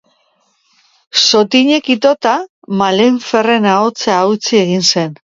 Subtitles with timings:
[1.23, 2.31] Zotinek itota,
[2.79, 5.13] Malenferren ahotsa hautsi egin zen.